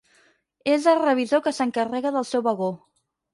És 0.75 0.87
el 0.93 1.01
revisor 1.01 1.43
que 1.49 1.53
s'encarrega 1.59 2.13
del 2.17 2.27
seu 2.31 2.45
vagó. 2.49 2.73